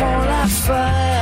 [0.00, 1.19] font la fête.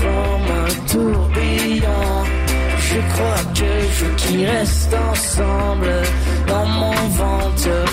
[0.00, 2.24] Forment un tourbillon.
[2.78, 5.92] Je crois que je veux qu'ils restent ensemble.
[6.46, 7.83] Dans mon ventre,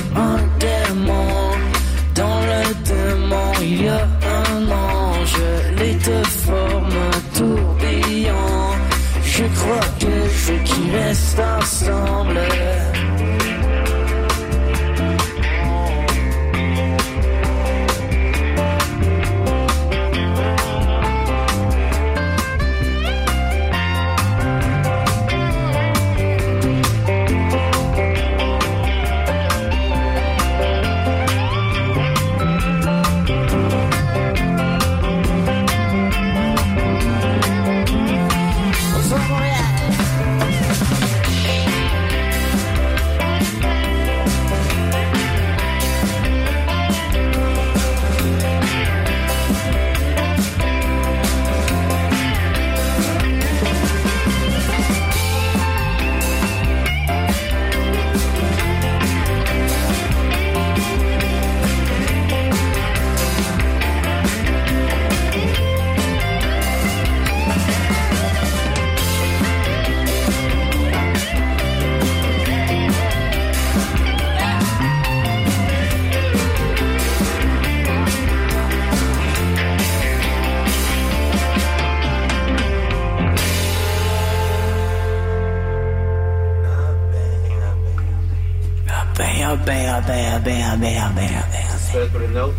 [92.11, 92.55] pour une autre?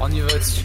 [0.00, 0.64] On y va dessus.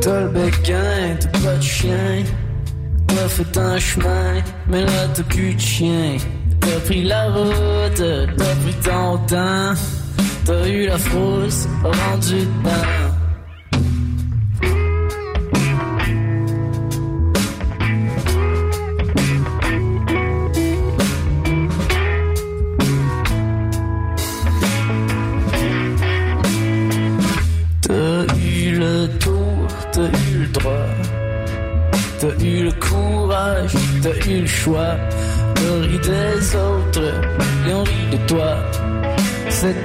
[0.00, 2.24] T'as pas de chien.
[3.28, 6.16] Fait un chemin, mais là t'as plus de chien.
[6.68, 8.02] T'as pris la route,
[8.36, 9.72] t'as pris ton temps.
[10.44, 12.87] T'as eu la frousse, rendu dedans.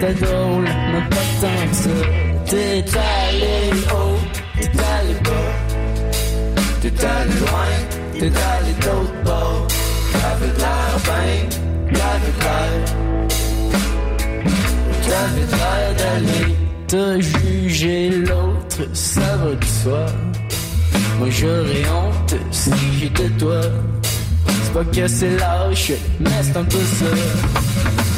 [0.03, 1.89] C'était drôle, mais pas tant que ça.
[2.45, 4.19] T'es allé haut,
[4.59, 5.53] t'es allé bas.
[6.81, 7.71] T'es allé loin,
[8.19, 9.67] t'es allé d'autre bord.
[10.11, 11.33] T'avais l'air bien,
[11.93, 12.73] t'avais l'air.
[15.07, 16.51] T'avais l'air d'aller
[16.85, 20.05] te juger l'autre, ça va de soi.
[21.17, 23.61] Moi j'aurais honte si j'étais toi.
[24.63, 27.72] C'est pas que c'est lâche, mais c'est un peu ça.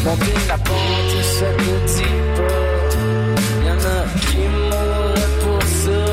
[0.05, 3.65] Monter la pente, ça te dit pas.
[3.65, 6.03] Y'en a qui mourraient pour ça.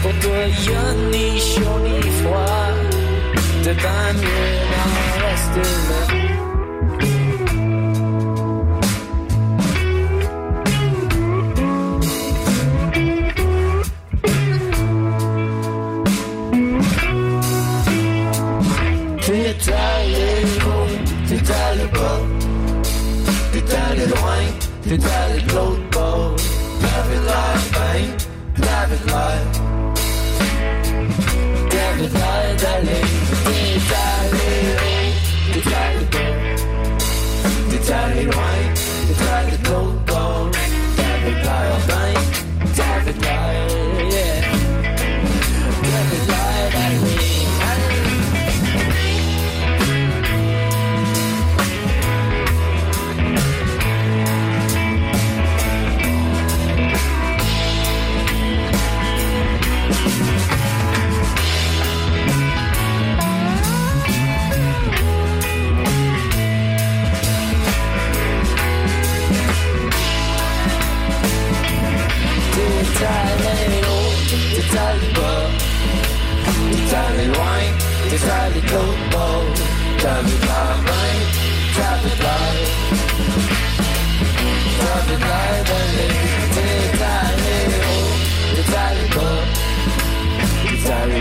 [0.00, 2.72] Pour toi, y'a ni chaud ni froid.
[3.62, 6.27] T'es bien mieux d'en là.
[24.88, 26.36] Loin, t'es allé de l'autre bord.
[26.80, 29.12] T'avais l'air bien, t'avais
[78.68, 79.44] t'es allé de l'autre bord.
[79.98, 80.78] T'avais l'air
[81.74, 82.66] bien, t'avais l'air,
[84.80, 86.12] t'avais l'air d'aller,
[86.54, 88.16] t'es allé haut,
[88.54, 89.42] t'es allé bas,
[90.82, 91.20] t'es allé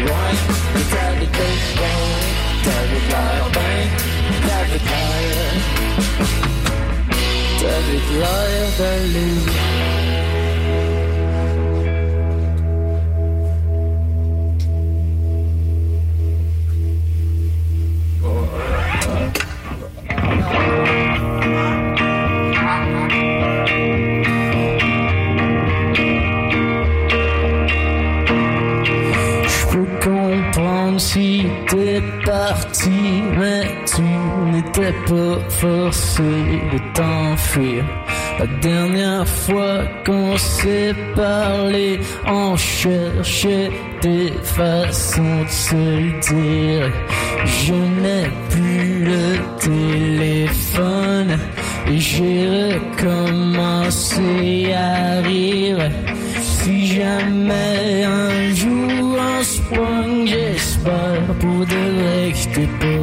[9.39, 9.66] loin,
[34.79, 36.21] n'étais pas forcé
[36.71, 37.83] de t'enfuir.
[38.39, 43.71] La dernière fois qu'on s'est parlé, on cherchait
[44.01, 46.91] des façons de se dire.
[47.45, 51.39] Je n'ai plus le téléphone
[51.89, 55.89] et j'ai recommencé à rire.
[56.41, 62.96] Si jamais un jour on se pogne, j'espère pour de vrai que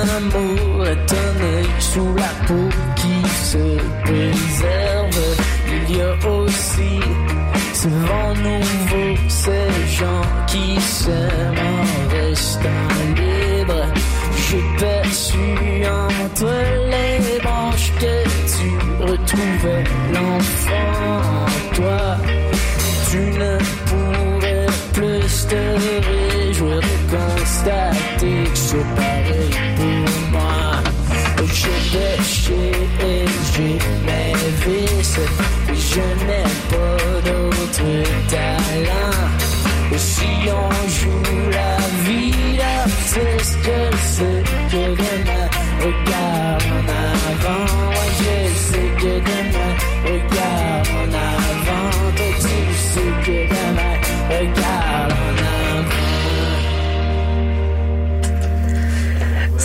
[0.00, 5.36] qui l'amour est un œil sous la peau qui se préserve.
[5.66, 7.00] Il y a aussi
[7.74, 13.86] ce vent nouveau, ces gens qui s'aiment en restant libres.
[14.48, 15.38] J'ai perçu
[15.86, 16.52] entre
[16.90, 18.24] les branches que
[18.54, 18.68] tu
[19.02, 20.92] retrouvais l'enfant
[21.46, 22.16] en toi.
[23.10, 26.37] Tu ne pourrais plus te réjouir
[26.76, 26.80] de
[27.10, 30.82] constater que c'est pareil pour moi.
[31.58, 34.34] J'ai péché et j'ai mes
[34.64, 35.20] vices.
[35.92, 37.88] Je n'ai pas d'autre
[38.28, 39.28] talent.
[39.92, 43.70] Et si on joue la vie d'artiste,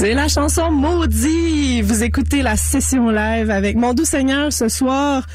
[0.04, 1.82] C'est la chanson Maudit.
[1.82, 5.26] Vous écoutez la session live avec Mon Doux Seigneur ce soir.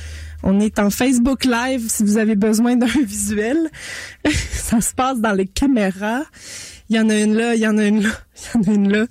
[0.43, 3.57] On est en Facebook Live si vous avez besoin d'un visuel.
[4.53, 6.21] Ça se passe dans les caméras.
[6.91, 8.71] Il y en a une là, il y en a une là, il y en
[8.71, 9.07] a une là.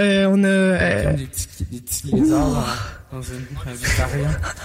[0.00, 0.46] Euh, on a...
[0.46, 3.44] euh, Comme des petits, des petits lézards dans, une.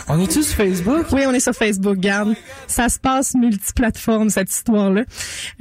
[0.08, 1.06] On est tous sur Facebook?
[1.12, 2.34] Oui, on est sur Facebook, garde.
[2.68, 5.03] Ça se passe multiplateforme, cette histoire-là.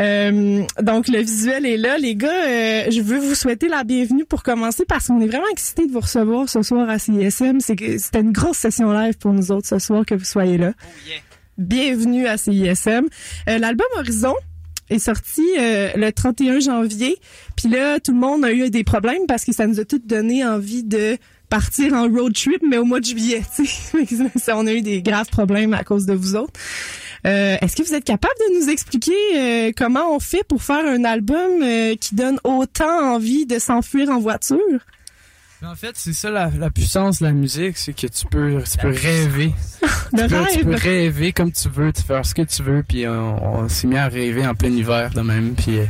[0.00, 1.98] Euh, donc, le visuel est là.
[1.98, 5.48] Les gars, euh, je veux vous souhaiter la bienvenue pour commencer parce qu'on est vraiment
[5.52, 7.60] excités de vous recevoir ce soir à CISM.
[7.60, 10.56] C'est que c'était une grosse session live pour nous autres ce soir que vous soyez
[10.56, 10.72] là.
[11.58, 13.06] Bienvenue à CISM.
[13.48, 14.34] Euh, L'album Horizon
[14.88, 17.18] est sorti euh, le 31 janvier.
[17.56, 20.00] Puis là, tout le monde a eu des problèmes parce que ça nous a tout
[20.02, 21.18] donné envie de
[21.48, 23.42] partir en road trip, mais au mois de juillet.
[24.48, 26.52] on a eu des graves problèmes à cause de vous autres.
[27.26, 30.84] Euh, Est-ce que vous êtes capable de nous expliquer euh, comment on fait pour faire
[30.86, 34.58] un album euh, qui donne autant envie de s'enfuir en voiture?
[35.64, 38.78] En fait, c'est ça la, la puissance de la musique, c'est que tu peux, tu
[38.78, 39.52] peux rêver.
[40.10, 40.82] Tu, peux, tu peux rêve.
[40.82, 43.86] rêver comme tu veux, tu peux faire ce que tu veux, puis on, on s'est
[43.86, 45.80] mis à rêver en plein hiver de même, puis...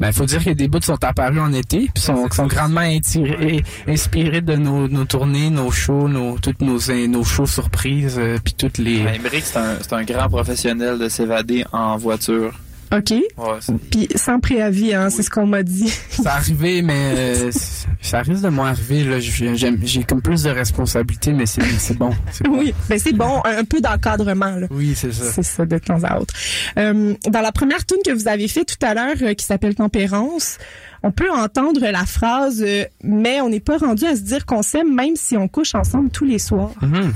[0.00, 3.64] Ben, faut dire que des bouts sont apparus en été, puis sont, sont grandement intirés-
[3.86, 8.54] inspirés de nos, nos tournées, nos shows, nos, toutes nos, nos shows surprises, euh, puis
[8.54, 9.04] toutes les...
[9.04, 12.52] Ben, c'est un, c'est un grand professionnel de s'évader en voiture.
[12.92, 13.10] OK.
[13.10, 15.92] Ouais, Puis sans préavis, hein, c'est ce qu'on m'a dit.
[16.10, 17.50] c'est arrivé, mais euh,
[18.00, 19.04] ça risque de moins arriver.
[19.04, 19.18] Là.
[19.20, 22.10] J'ai comme plus de responsabilités, mais c'est bon.
[22.48, 24.66] oui, ben c'est bon, un, peu d'encadrement là.
[24.70, 25.24] Oui, c'est ça.
[25.32, 26.34] C'est ça, de temps à autre.
[26.78, 29.74] Euh, dans la première tune que vous avez fait tout à l'heure, euh, qui s'appelle
[29.74, 30.58] Tempérance,
[31.02, 32.64] on peut entendre la phrase
[33.02, 36.10] Mais on n'est pas rendu à se dire qu'on s'aime même si on couche ensemble
[36.10, 37.12] tous les soirs Mhm.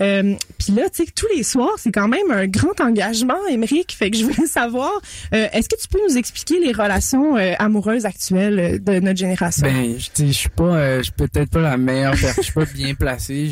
[0.00, 3.34] Euh, Puis là, tu sais, que tous les soirs, c'est quand même un grand engagement,
[3.48, 3.92] Émeric.
[3.92, 4.90] Fait que je voulais savoir,
[5.34, 9.18] euh, est-ce que tu peux nous expliquer les relations euh, amoureuses actuelles euh, de notre
[9.18, 9.66] génération?
[9.66, 12.94] Ben, je je suis pas, je suis peut-être pas la meilleure, je suis pas bien
[12.94, 13.50] placé.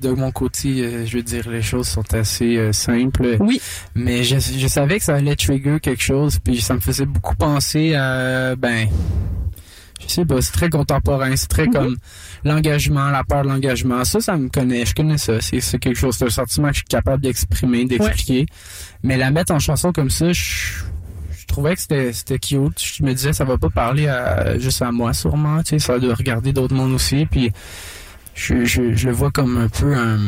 [0.00, 3.36] De mon côté, je veux dire, les choses sont assez simples.
[3.40, 3.60] Oui.
[3.94, 7.36] Mais je, je savais que ça allait trigger quelque chose, puis ça me faisait beaucoup
[7.36, 8.88] penser à, ben,
[10.06, 11.72] je sais pas, c'est très contemporain, c'est très Mhm.
[11.72, 11.96] comme
[12.48, 14.04] l'engagement, la peur de l'engagement.
[14.04, 15.40] Ça, ça me connaît, je connais ça.
[15.40, 18.46] C'est c'est quelque chose, c'est un sentiment que je suis capable d'exprimer, d'expliquer.
[19.02, 20.42] Mais la mettre en chanson comme ça, je,
[21.38, 22.80] je trouvais que c'était c'était cute.
[22.82, 25.62] Je me disais, ça va pas parler à, juste à moi, sûrement.
[25.62, 27.26] Tu sais, ça doit regarder d'autres mondes aussi.
[27.26, 27.52] Puis
[28.34, 30.18] je, je, je le vois comme un peu un.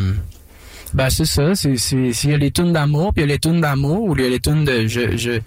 [0.95, 3.35] Ben c'est ça, c'est c'est s'il y a les tunes d'amour, puis il y a
[3.35, 5.40] les tunes d'amour ou il y a les tunes de je je il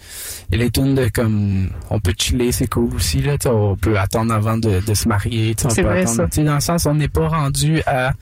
[0.52, 3.98] y a les tunes de comme on peut chiller, c'est cool aussi là, on peut
[3.98, 6.94] attendre avant de, de se marier, on C'est peut vrai, attendre, dans le sens on
[6.94, 8.14] n'est pas rendu à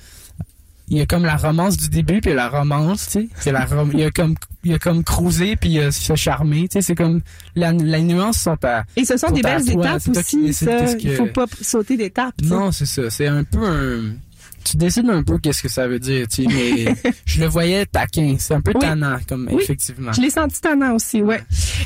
[0.91, 3.65] il y a comme la romance du début puis la romance, tu sais, c'est la
[3.65, 4.33] rom- il y a comme
[4.63, 7.21] il y a comme cruiser puis il y a se charmer, tu sais, c'est comme
[7.55, 10.65] la la nuance sont à Et ce sont des belles étapes toi aussi, ça.
[10.65, 12.33] qu'est-ce que- Il faut pas sauter d'étapes.
[12.43, 13.09] non, c'est ça.
[13.11, 14.13] C'est un peu un.
[14.63, 16.93] Tu décides un peu qu'est-ce que ça veut dire, tu sais, mais
[17.25, 18.35] je le voyais taquin.
[18.39, 18.81] C'est un peu Oui.
[18.81, 19.61] tannant, comme Oui.
[19.63, 20.11] effectivement.
[20.13, 21.41] Je l'ai senti tannant aussi, ouais.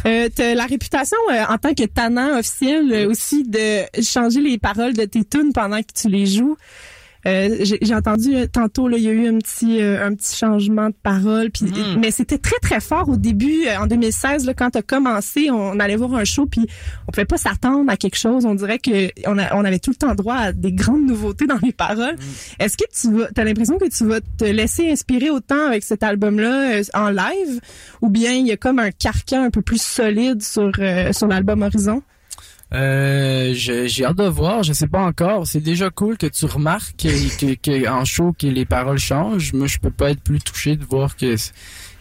[0.06, 4.58] Euh, t'as la réputation euh, en tant que tannant officiel euh, aussi de changer les
[4.58, 6.58] paroles de tes tunes pendant que tu les joues.
[7.26, 10.36] Euh, j'ai entendu euh, tantôt là, il y a eu un petit euh, un petit
[10.36, 12.00] changement de parole puis Mm.
[12.02, 15.80] mais c'était très très fort au début euh, en 2016 là quand tu commencé, on
[15.80, 16.68] allait voir un show puis
[17.08, 19.92] on pouvait pas s'attendre à quelque chose, on dirait que on, a- on avait tout
[19.92, 22.16] le temps droit à des grandes nouveautés dans les paroles.
[22.60, 26.04] Est-ce que tu vas t'as l'impression que tu vas te laisser inspirer autant avec cet
[26.04, 27.62] album là en live
[28.02, 31.28] ou bien il y a comme un carcan un peu plus solide sur euh, sur
[31.28, 32.02] l'album Horizon?
[32.74, 35.46] Euh, je- j'ai hâte de voir, je sais pas encore.
[35.46, 39.54] C'est déjà cool que tu remarques que, que, que en show que les paroles changent.
[39.54, 41.36] Moi, je peux pas être plus touché de voir que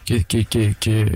[0.05, 1.11] que que que, que-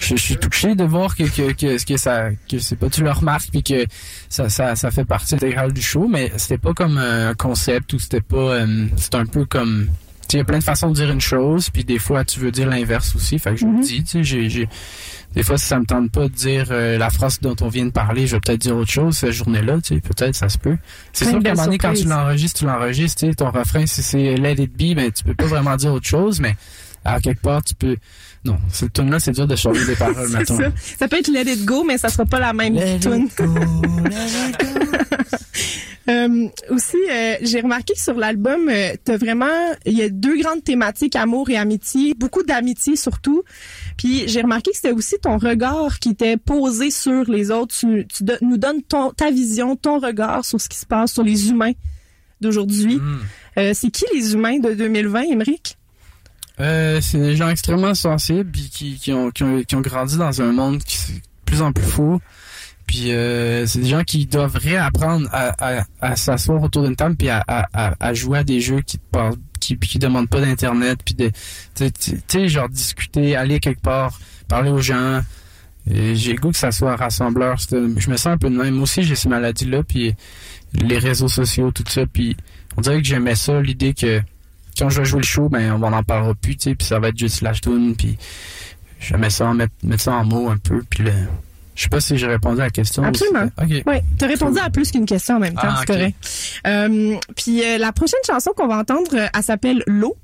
[0.00, 3.02] je, je suis touché de voir que que que, que ça que c'est pas tu
[3.02, 3.84] le remarques puis que
[4.30, 7.98] ça ça ça fait partie intégrale du show, mais c'était pas comme un concept ou
[7.98, 9.88] c'était pas euh, c'est un peu comme
[10.28, 12.24] tu sais, il y a plein de façons de dire une chose, puis des fois
[12.24, 13.38] tu veux dire l'inverse aussi.
[13.38, 13.76] Fait que je Mhm.
[13.78, 14.66] le dis, tu sais, j'ai j'ai
[15.34, 17.86] des fois, si ça me tente pas de dire euh, la phrase dont on vient
[17.86, 20.58] de parler, je vais peut-être dire autre chose cette journée-là, tu sais, peut-être, ça se
[20.58, 20.76] peut.
[21.12, 23.86] C'est sûr qu'à un moment donné, quand tu l'enregistres, tu l'enregistres, tu sais, ton refrain,
[23.86, 26.54] si c'est Let It Be, ben, tu peux pas vraiment dire autre chose, mais
[27.04, 27.96] à quelque part, tu peux...
[28.44, 30.56] Non, cette tune là c'est dur de changer des paroles, mettons.
[30.58, 30.64] ça.
[30.98, 33.28] Ça peut être Let It Go mais ça sera pas la même tune.
[36.08, 39.46] Euh, aussi, euh, j'ai remarqué que sur l'album, euh, t'as vraiment,
[39.86, 43.44] il y a deux grandes thématiques, amour et amitié, beaucoup d'amitié surtout.
[43.96, 47.74] Puis j'ai remarqué que c'était aussi ton regard qui était posé sur les autres.
[47.76, 51.12] Tu, tu do- nous donnes ton, ta vision, ton regard sur ce qui se passe
[51.12, 51.72] sur les humains
[52.40, 52.96] d'aujourd'hui.
[52.96, 53.18] Mm.
[53.58, 55.76] Euh, c'est qui les humains de 2020, Émeric?
[56.58, 60.42] C'est des gens extrêmement sensibles puis qui, qui, ont, qui, ont, qui ont grandi dans
[60.42, 62.20] un monde qui est de plus en plus fou.
[62.92, 67.30] Puis euh, c'est des gens qui doivent réapprendre à, à, s'asseoir autour d'une table puis
[67.30, 71.14] à, à, jouer à des jeux qui te parlent, qui, qui demandent pas d'internet puis
[71.14, 71.30] de
[71.74, 71.90] tu
[72.28, 75.22] sais, genre discuter, aller quelque part, parler aux gens.
[75.86, 77.56] J'ai goût que ça soit rassembleur.
[77.70, 78.74] Je me sens un peu de même.
[78.74, 80.14] Moi aussi j'ai ces maladies là puis
[80.74, 82.36] les réseaux sociaux tout ça puis
[82.76, 84.20] on dirait que j'aimais ça l'idée que
[84.78, 86.98] quand je vais jouer le show, ben on en parlera plus, tu sais, puis ça
[86.98, 88.18] va être juste slash tune, puis
[89.00, 91.12] j'aimais ça mettre, mettre ça en mots un peu, puis le...
[91.74, 93.02] je sais pas si j'ai répondu à la question.
[93.02, 93.48] Absolument.
[93.86, 96.16] Oui, t'as répondu à plus qu'une question en même temps, Ah, c'est correct.
[96.66, 100.16] Euh, puis euh, la prochaine chanson qu'on va entendre, euh, elle s'appelle L'eau.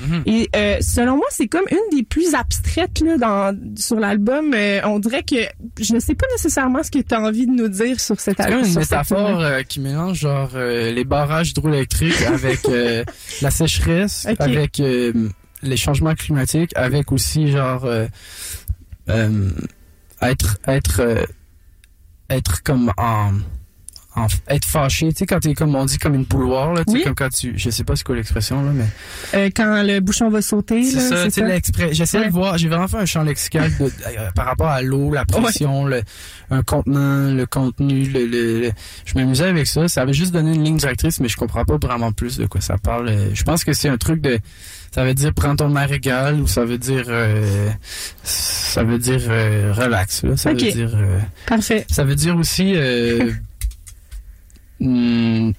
[0.00, 0.22] Mhm.
[0.26, 4.54] Et euh, selon moi, c'est comme une des plus abstraites là, dans, sur l'album.
[4.84, 5.36] On dirait que
[5.80, 8.36] je ne sais pas nécessairement ce que tu as envie de nous dire sur cet
[8.38, 8.60] C'est album.
[8.60, 12.60] une sur cette métaphore qui mélange genre les barrages hydroélectriques avec
[13.42, 17.86] la sécheresse, avec les changements climatiques, avec aussi genre
[20.22, 21.24] être être euh,
[22.30, 23.32] être comme en
[24.14, 26.92] en- être fâché, tu sais, quand t'es comme on dit comme une bouloire, là, tu
[26.92, 27.02] sais, Oui.
[27.04, 28.84] comme quand tu, je sais pas c'est quoi l'expression là, mais
[29.32, 31.44] Euh, quand le bouchon va sauter, c'est ça, ça?
[31.46, 32.26] l'exprès- J'essaie Ouais.
[32.26, 35.24] de voir, j'ai vraiment fait un champ lexical de, euh, par rapport à l'eau, la
[35.24, 36.02] pression, le,
[36.50, 38.72] un contenant, le contenu, le, le, le-
[39.06, 39.88] je m'amusais avec ça.
[39.88, 42.60] Ça avait juste donné une ligne directrice, mais je comprends pas vraiment plus de quoi
[42.60, 43.10] ça parle.
[43.32, 44.38] Je pense que c'est un truc de,
[44.94, 47.70] ça veut dire prends ton égale ou ça veut dire, euh,
[48.22, 50.22] ça veut dire euh, relax.
[50.22, 50.36] Là.
[50.36, 51.86] Ça veut dire, euh, Parfait.
[51.90, 53.30] ça veut dire aussi, euh,
[54.80, 55.52] hmm,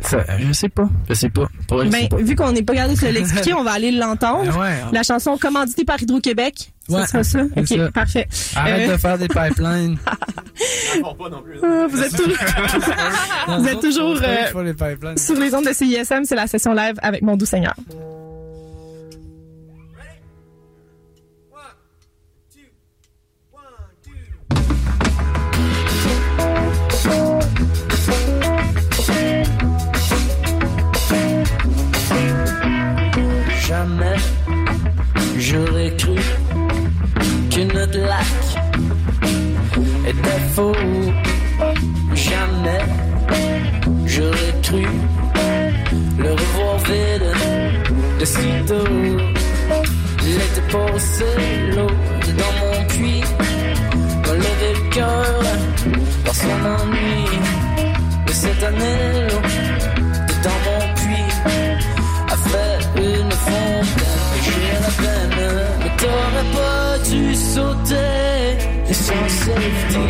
[0.00, 1.46] ça, je sais pas, je sais pas.
[1.68, 2.16] Pour elle, je sais Ben, pas.
[2.22, 4.50] vu qu'on n'est pas capable de se l'expliquer, on va aller l'entendre.
[4.54, 6.72] Ah ouais, La chanson commanditée par Hydro-Québec.
[6.88, 7.38] Ouais, ça sera ça?
[7.54, 7.90] c'est Ok, ça.
[7.92, 8.28] parfait.
[8.54, 9.96] arrête Euh, de faire des pipelines.
[10.96, 11.58] Ils font pas non plus.
[11.62, 12.36] Ah, Vous êtes toujours
[13.58, 17.36] Vous êtes toujours, euh, sur les ondes de CISM, c'est la session live avec mon
[17.36, 17.74] doux Seigneur.
[33.86, 34.16] Jamais
[35.38, 36.16] j'aurais cru
[37.50, 38.36] que notre lac
[40.08, 40.72] était faux.
[42.14, 42.82] Jamais
[44.06, 44.86] j'aurais cru
[46.18, 47.32] le revoir vide
[48.18, 48.92] de sitôt.
[50.24, 51.24] L'été passé,
[51.76, 51.86] l'eau
[52.40, 53.22] dans mon puits
[54.22, 55.42] m'a levé le cœur
[56.24, 57.38] par son ennui.
[58.26, 59.25] Mais cette année,
[69.06, 70.06] sans safety.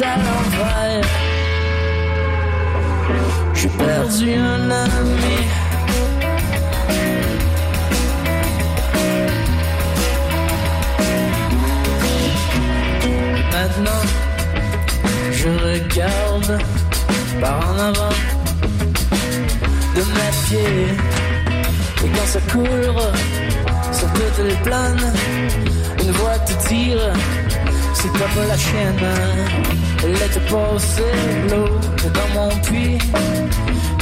[0.00, 1.08] À l'envers.
[3.52, 5.38] J'ai perdu un ami.
[13.52, 14.04] Maintenant,
[15.32, 16.58] je regarde
[17.40, 18.16] par en avant
[19.96, 21.17] de mes pieds.
[22.04, 23.02] Et quand ça court
[23.92, 25.12] sur toutes les planes,
[26.00, 27.12] une voix te tire,
[27.94, 29.04] c'est pas la chienne.
[30.04, 30.40] Elle était
[31.50, 31.68] l'eau
[32.18, 32.98] dans mon puits,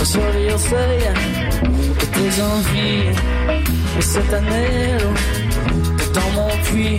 [0.05, 1.03] soleil au seuil
[2.01, 3.09] de tes envies.
[3.99, 5.15] Et cette année, l'eau
[6.13, 6.99] dans mon puits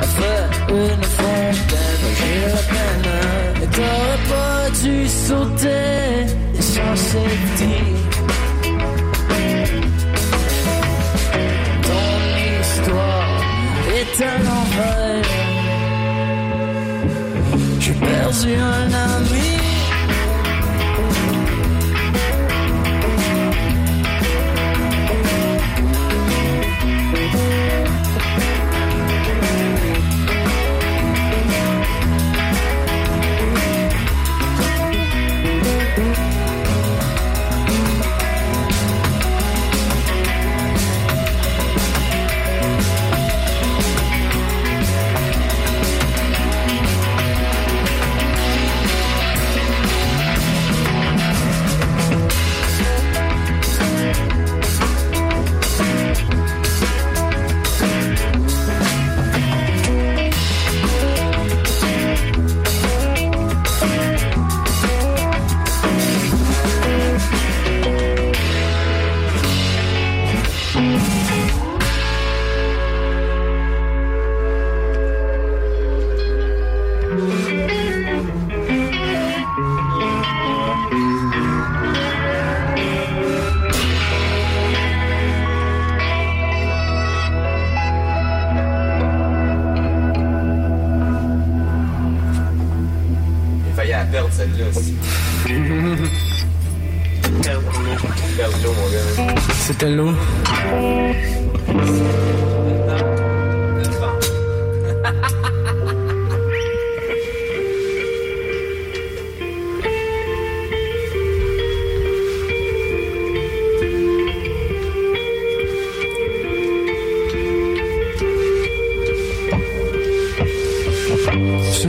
[0.00, 2.04] a fait une fontaine.
[2.18, 3.10] J'ai la peine,
[3.62, 6.26] et t'aurais pas dû sauter
[6.60, 7.67] sans safety.
[17.78, 19.27] J'ai perdu un ami.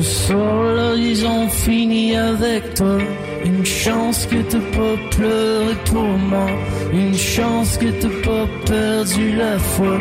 [0.09, 2.97] Ce soir, l'horizon finit avec toi.
[3.45, 6.49] Une chance que t'as pas pleuré pour moi.
[6.91, 9.99] Une chance que t'as pas perdu la foi.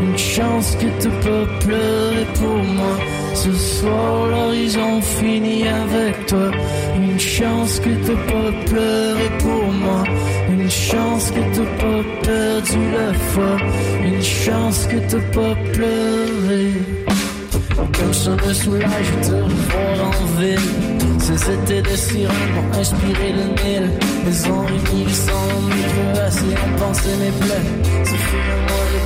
[0.00, 2.94] Une chance que t'as pas pleuré pour moi.
[3.34, 6.50] Ce soir, l'horizon finit avec toi.
[6.94, 10.04] Une chance que t'as pas pleuré pour moi.
[10.50, 13.56] Une chance que t'as pas perdu la foi.
[14.06, 17.07] Une chance que t'as pas pleuré.
[17.78, 20.58] Comme ça me soulage de te revoir en ville.
[21.20, 23.90] Ces étés de sirène m'ont inspiré le Nil.
[24.26, 28.04] Ils ont réuni le sang, micro assez ont pensé mes plaies.
[28.04, 28.58] Ce fut le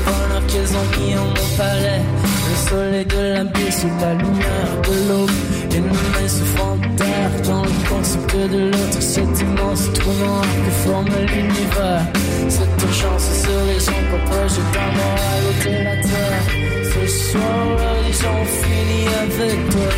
[0.06, 2.00] bonheur qu'ils ont mis en mon palais.
[2.48, 5.30] Le soleil de la sur la lumière de l'aube.
[5.74, 9.00] Et nos mains se font terre dans le concept de l'autre.
[9.00, 12.06] Cet immense trou noir que forme l'univers.
[12.48, 16.81] Cette urgence serait son projet d'amour à l'autre la terre.
[17.02, 19.88] Ce soir, l'horizon finit avec toi.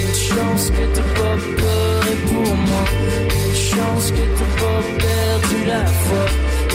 [0.00, 2.84] Une chance que t'as pas pleuré pour moi.
[3.44, 6.24] Une chance que t'as pas perdu la foi.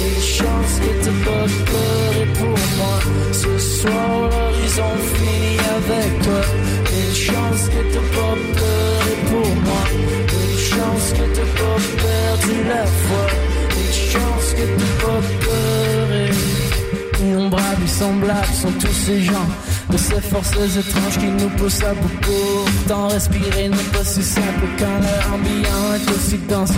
[0.05, 2.99] Une chance que t'as pas pleuré pour moi.
[3.33, 6.41] Ce soir, l'horizon finit avec toi.
[6.99, 9.83] Une chance que t'as pas pleuré pour moi.
[10.43, 13.25] Une chance que t'as pas perdu la foi.
[13.81, 16.29] Une chance que t'as pas pleuré.
[17.19, 19.47] Innombrables, semblables sont tous ces gens
[19.91, 24.65] de ces forces étranges qui nous poussent à bout Pourtant respirer n'est pas si simple
[24.77, 26.71] quand l'air ambiant est aussi dense.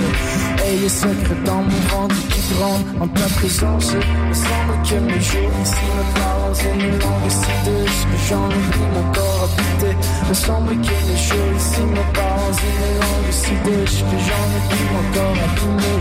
[0.66, 3.94] Ayez secret dans mon ventre qui gronde en ta présence.
[4.30, 9.50] Il semble que mes jours ici me parlent en une que j'en oublie mon corps
[9.50, 9.98] habité
[10.30, 13.32] Il semble que les jours ici me parlent en une
[13.64, 15.94] douce que j'en oublie mon corps abîmé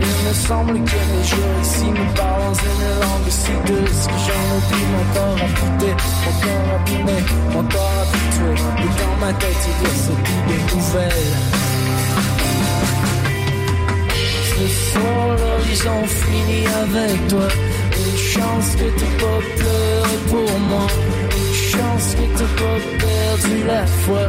[0.00, 4.18] Il me semble que les jours ici me parlent en une langue si douce que
[4.26, 5.68] j'en oublie mon corps habité
[6.24, 7.18] mon corps abîmé,
[7.52, 8.62] mon corps habitué.
[8.78, 11.36] Et dans ma tête, il y a cette idée nouvelle.
[14.48, 17.48] Ce soir, l'horizon finit avec toi.
[18.06, 20.86] Une chance que t'as pas pleuré pour moi.
[21.40, 24.26] Une chance que t'as pas perdu la foi.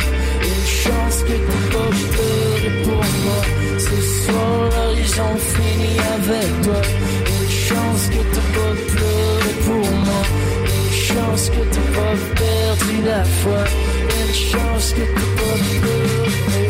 [0.52, 3.42] Une chance que t'as pas pleuré pour moi.
[3.78, 6.82] Ce soir, l'horizon finit avec toi.
[7.36, 10.24] Une chance que t'as pas pleuré pour moi
[11.10, 13.64] chance que t'as pas perdu la foi.
[14.20, 16.69] Une chance que t'as pas pleuré.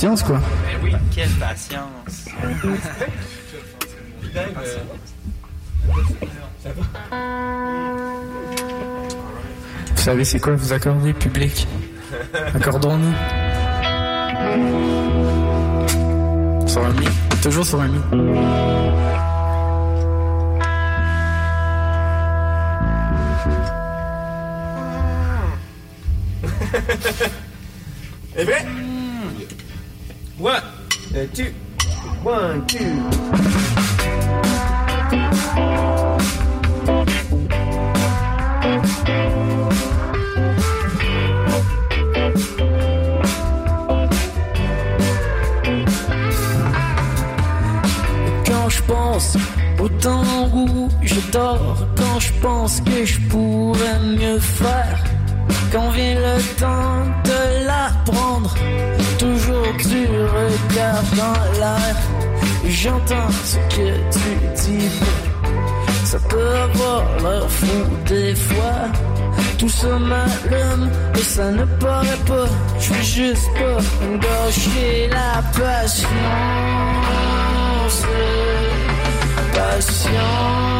[0.00, 0.36] Patience, quoi.
[0.38, 2.28] ben oui, quelle patience.
[9.90, 11.66] Vous savez, c'est quoi vous accorder, public?
[12.54, 13.12] Accordons-nous.
[16.68, 17.08] Sur un mi.
[17.42, 17.98] Toujours sur un mi.
[28.36, 28.64] C'est vrai?
[30.38, 30.62] One,
[31.16, 31.52] uh, two,
[32.22, 33.38] one, two.
[48.86, 49.36] Pense
[49.78, 55.04] au temps où je dors, quand je pense que je pourrais mieux faire,
[55.70, 58.54] quand vient le temps de l'apprendre,
[59.76, 61.96] toujours tu regardes dans l'air,
[62.68, 64.90] j'entends ce que tu dis.
[66.04, 68.88] Ça peut avoir l'air fou des fois.
[69.58, 72.46] Tout ça m'allume et ça ne paraît pas.
[72.78, 73.82] Je veux juste pas
[74.18, 76.06] gâcher la patience.
[79.52, 80.77] Patience.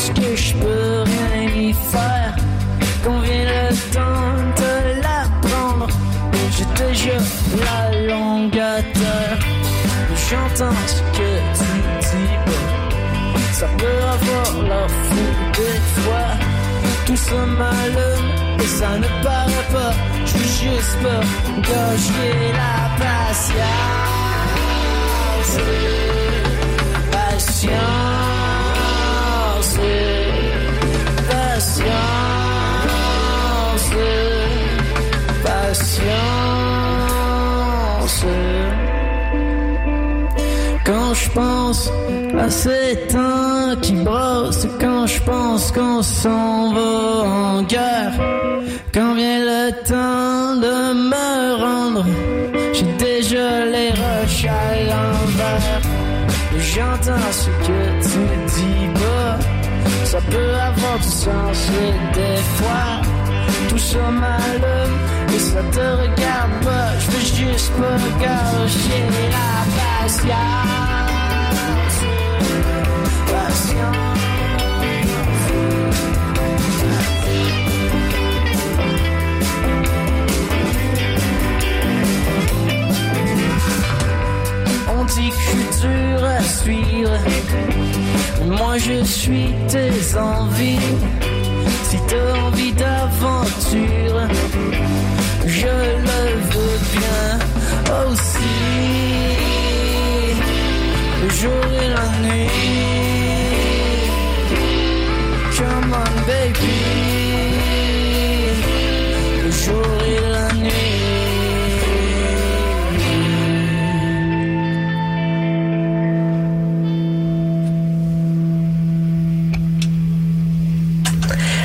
[0.00, 2.36] Pense que je peux rien y faire,
[3.04, 5.88] quand vient le temps de l'apprendre,
[6.56, 7.18] j'ai déjà
[7.64, 9.38] la langue à terre.
[10.28, 12.34] J'entends ce que tu dis,
[13.52, 16.30] ça peut avoir la fou des fois.
[17.06, 18.30] Tout ça m'allume
[18.66, 19.92] ça ne paraît pas.
[20.24, 21.22] Je veux juste pas
[21.68, 23.60] gâcher la patience.
[27.10, 28.09] Patience.
[41.88, 48.12] Pense à temps qui brossent, quand je pense qu'on s'en va en guerre,
[48.92, 50.76] quand vient le temps de
[51.10, 52.04] me rendre,
[52.72, 55.80] j'ai déjà les roches à l'envers.
[56.58, 59.38] J'entends ce que tu me dis pas,
[60.04, 62.88] ça peut avoir du sens, mais des fois,
[63.68, 64.98] tout ça m'allume
[65.34, 66.98] et ça te regarde pas.
[66.98, 70.99] Je veux juste pas gâcher la patience.
[85.80, 87.18] Dur à suivre.
[88.46, 90.78] Moi je suis tes envies.
[91.84, 94.20] Si t'as envie d'aventure,
[95.46, 95.76] je
[96.08, 97.28] le veux bien
[98.04, 98.56] aussi.
[101.22, 103.19] Le jour et la nuit.
[106.26, 106.76] Baby.
[109.44, 110.89] Le jour et la nuit.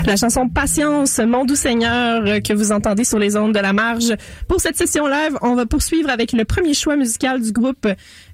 [0.05, 3.73] La chanson Patience, mon doux Seigneur, euh, que vous entendez sur les ondes de la
[3.73, 4.15] marge.
[4.47, 7.87] Pour cette session live, on va poursuivre avec le premier choix musical du groupe,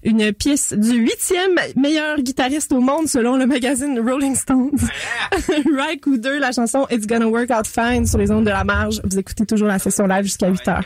[0.04, 4.72] une pièce du huitième meilleur guitariste au monde selon le magazine Rolling Stones.
[5.48, 9.00] Ry Cooder, la chanson It's Gonna Work Out Fine sur les ondes de la marge.
[9.06, 10.84] Vous écoutez toujours la session live jusqu'à 8 heures.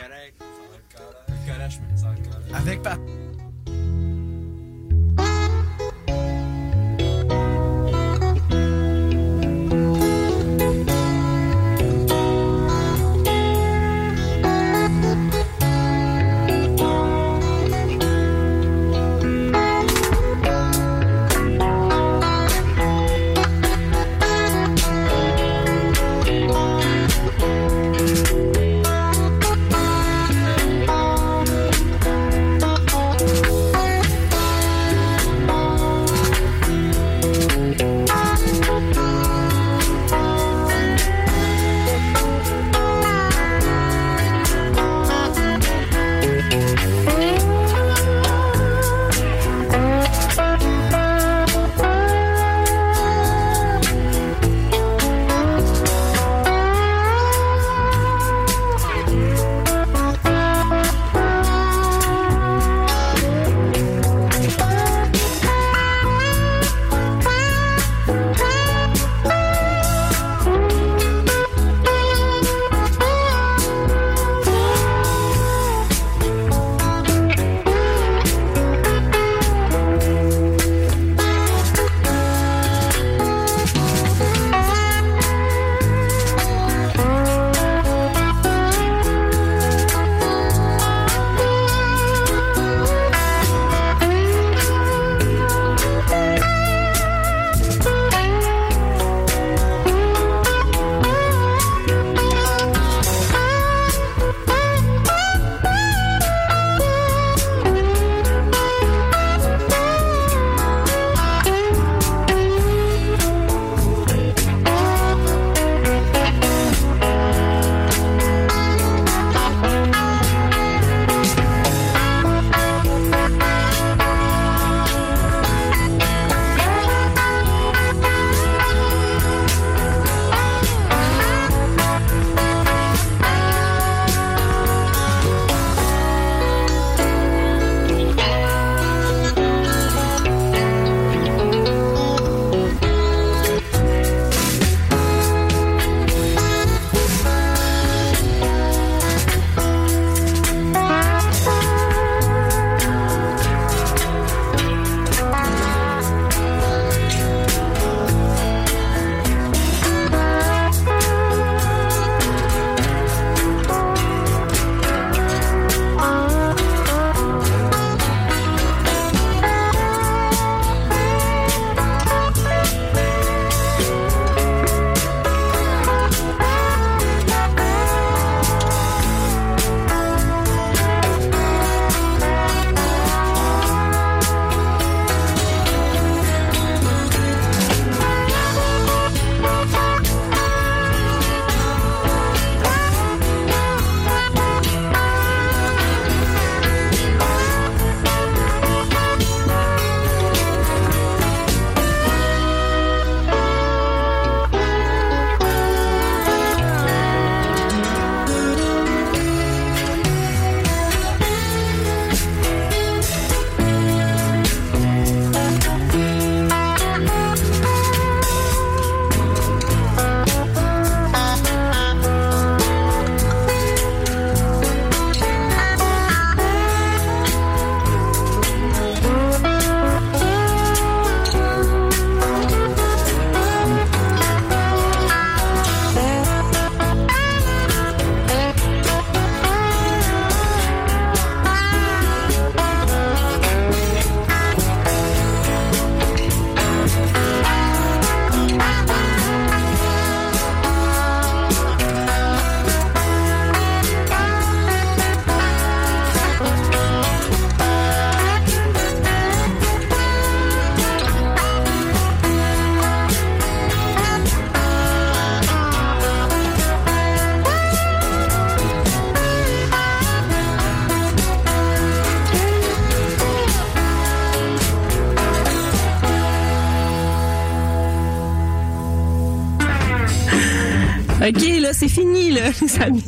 [282.80, 283.04] Amis.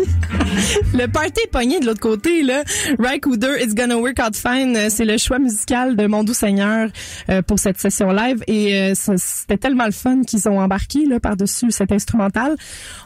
[0.95, 2.63] le party pogné de l'autre côté, là.
[2.99, 6.35] Right Cooder, It's Gonna Work Out Fine, euh, c'est le choix musical de Mon Doux
[6.35, 6.89] Seigneur
[7.29, 8.43] euh, pour cette session live.
[8.47, 12.57] Et euh, c'était tellement le fun qu'ils ont embarqué là par-dessus cet instrumental.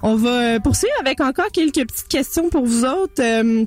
[0.03, 3.20] On va poursuivre avec encore quelques petites questions pour vous autres.
[3.20, 3.64] Euh,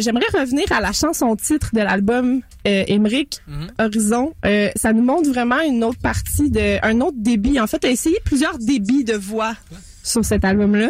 [0.00, 3.38] J'aimerais revenir à la chanson titre de l'album euh, Emmerich,
[3.78, 4.32] Horizon.
[4.76, 7.60] Ça nous montre vraiment une autre partie, de, un autre débit.
[7.60, 9.54] En fait, essayé plusieurs débits de voix
[10.02, 10.88] sur cet album-là.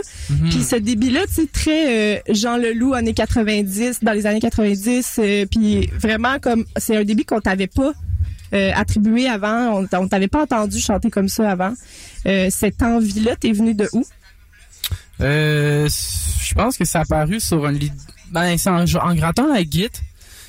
[0.51, 5.46] Puis ce débit-là, sais, très euh, Jean Leloup, années 90, dans les années 90, euh,
[5.51, 7.92] puis vraiment comme, c'est un débit qu'on t'avait pas
[8.55, 11.75] euh, attribué avant, on, on t'avait pas entendu chanter comme ça avant.
[12.25, 14.05] Cette envie-là, t'es venu de où?
[15.20, 17.92] Je pense que ça a apparu sur un lit.
[18.31, 20.03] Ben, c'est en, en grattant la guite.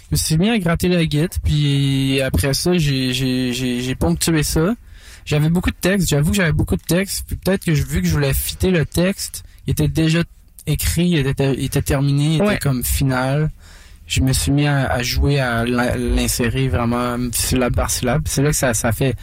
[0.09, 4.75] Je me suis mis à gratter la guite, puis après ça, j'ai ponctué ça.
[5.25, 8.01] J'avais beaucoup de textes, j'avoue que j'avais beaucoup de textes, puis peut-être que je- vu
[8.01, 10.19] que je voulais fitter le texte, il était déjà
[10.67, 12.55] écrit, il était, il était terminé, il Ouais.
[12.55, 13.49] était comme final.
[14.07, 18.23] Je me suis mis à, à jouer, à l'in- l'insérer vraiment syllabe par syllabe.
[18.27, 19.15] C'est là que ça, ça fait,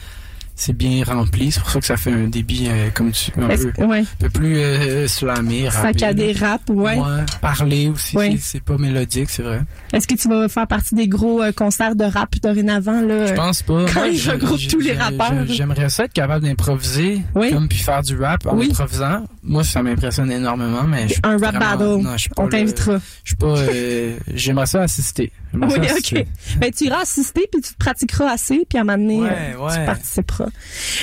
[0.61, 1.51] c'est bien rempli.
[1.51, 4.05] C'est pour ça que ça fait un débit euh, comme tu, un peu, ouais, un
[4.19, 6.99] peu plus euh, slamé, saccadé rap, ouais.
[6.99, 8.37] Ouais, parler aussi, Ouais.
[8.39, 9.63] c'est- pas mélodique, c'est vrai.
[9.95, 13.25] Est-ce que tu vas faire partie des gros euh, concerts de rap dorénavant, là?
[13.27, 13.87] Je pense pas.
[13.93, 15.47] quand ils je- regroupent tous les rappeurs.
[15.47, 17.51] J'aimerais ça être capable d'improviser, Oui.
[17.53, 18.69] comme puis faire du rap en Oui.
[18.71, 19.25] improvisant.
[19.43, 22.03] Moi, ça m'impressionne énormément, mais je Un rap vraiment- battle.
[22.05, 22.99] Non, On t'invitera.
[23.25, 23.47] Je suis pas.
[23.59, 25.33] euh, J'aimerais ça assister.
[25.55, 25.85] Oui, ça OK.
[25.87, 26.27] assister.
[26.59, 29.85] Ben, tu iras assister, puis tu te pratiqueras assez, puis à un moment donné, tu
[29.87, 30.50] participeras.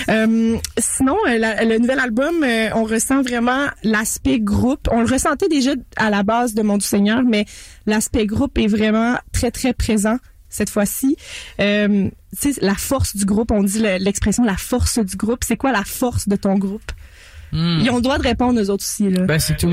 [0.10, 4.88] Euh, sinon, euh, la- le nouvel album, euh, on ressent vraiment l'aspect groupe.
[4.92, 7.46] On le ressentait déjà à la base de Mon Doux Seigneur, mais
[7.86, 10.18] l'aspect groupe est vraiment très, très présent
[10.50, 11.18] cette fois-ci.
[11.60, 15.44] Euh, tu sais, la force du groupe, on dit le- l'expression la force du groupe.
[15.46, 16.92] C'est quoi la force de ton groupe?
[17.52, 17.80] Hmm.
[17.82, 19.24] Ils ont le droit de répondre aux autres aussi, là.
[19.24, 19.72] Ben, c'est tout.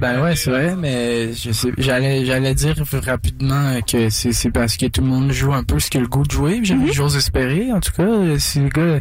[0.00, 4.76] Ben ouais, c'est vrai, mais je sais, j'allais, j'allais dire rapidement que c'est, c'est parce
[4.76, 6.58] que tout le monde joue un peu ce qu'il a le goût de jouer.
[6.58, 6.64] Mhm.
[6.64, 8.38] J'avais j'ose espérer, en tout cas.
[8.38, 9.00] Si le gars,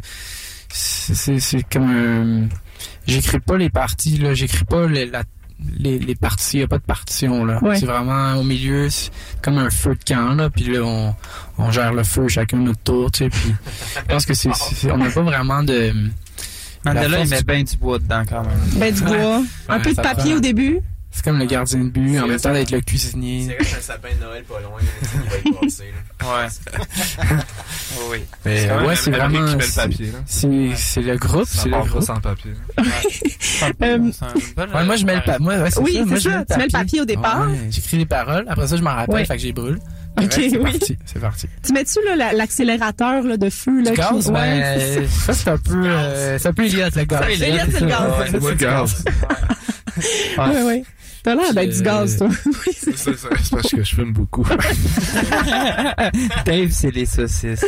[0.70, 2.48] c'est, c'est, c'est comme un,
[3.08, 5.24] j'écris pas les parties, là, j'écris pas les, la,
[5.80, 7.64] les, les parties, y a pas de partition, là.
[7.64, 7.78] Ouais.
[7.80, 11.16] C'est vraiment au milieu, c'est comme un feu de camp, là, puis là, on,
[11.58, 13.54] on gère le feu chacun notre tour, tu sais, puis
[13.96, 15.94] je pense que c'est, c'est- on n'a pas vraiment de,
[16.86, 18.60] Mandela, La il met du- bien du bois dedans quand même.
[18.76, 19.41] Ben, du bois.
[19.69, 20.80] un Ouais, peu de papier prend- au début.
[21.12, 23.46] c'est comme le gardien de but, en même temps d'être le cuisinier.
[23.48, 25.84] C'est reste un sapin de Noël pas loin, il va être passé.
[26.22, 26.28] Là.
[26.43, 27.36] Ouais.
[28.12, 28.17] Oui.
[28.46, 29.39] Mais quand même ouais, c'est vraiment.
[29.39, 30.06] le c'est- papier.
[30.08, 30.17] là.
[30.26, 32.02] C'est c'est le groupe, c'est le groupe.
[32.04, 32.52] sans papier.
[33.82, 33.98] Euh,
[34.58, 35.38] Ouais, moi je mets le papier.
[35.43, 36.06] Moi, ouais, c'est Oui, ça.
[36.06, 36.38] Moi, c'est je ça.
[36.39, 37.48] mets Tu mets le papier au départ.
[37.48, 38.46] Ouais, J'écris les paroles.
[38.50, 39.15] Après ça, je m'en rappelle.
[39.15, 39.26] Ouais.
[39.26, 39.80] Fait que j'ai brûle.
[40.21, 40.63] Ok, c'est oui.
[40.63, 40.97] parti.
[41.06, 41.47] C'est parti.
[41.65, 41.99] Tu mets-tu
[42.36, 44.32] l'accélérateur là, de feu là, Du gaz, ça.
[44.32, 46.93] ben, ça c'est un peu, euh, c'est un peu le gaz.
[46.93, 48.02] Ça, Elliott, c'est le gaz.
[48.19, 49.05] Ouais, C'est moi le gaz.
[50.38, 50.84] Ouais, ouais.
[51.24, 52.28] T'as l'air d'être du gaz, toi.
[52.45, 54.45] oui, c'est ça, c'est parce que je fume beaucoup.
[56.45, 57.63] Dave, c'est les saucisses.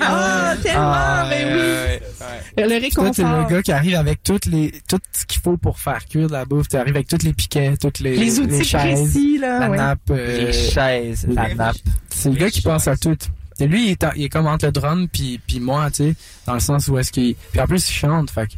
[0.00, 1.60] Ah, tellement, Ah, ben ouais, oui.
[1.60, 2.80] ouais, ouais.
[2.80, 5.78] Le Toi, t'es le gars qui arrive avec toutes les, tout ce qu'il faut pour
[5.78, 6.68] faire cuire de la bouffe.
[6.68, 9.60] Tu arrives avec tous les piquets, toutes les, Les outils chaises, précis, là.
[9.60, 9.76] la ouais.
[9.76, 10.00] nappe.
[10.10, 11.76] euh, Les chaises, la nappe.
[12.10, 13.16] C'est le gars qui pense à tout.
[13.60, 16.14] Lui, il est, en- il est comme entre le drum puis puis moi, tu sais,
[16.46, 17.34] dans le sens où est-ce qu'il...
[17.52, 18.48] Puis en plus, il chante, fait